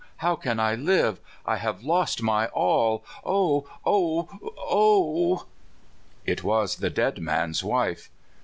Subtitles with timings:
[0.17, 1.19] How can I live?
[1.45, 3.05] I have lost my all!
[3.23, 3.67] O!
[3.85, 4.27] O!
[4.57, 5.45] O!"
[6.25, 8.09] It was the dead man's wife.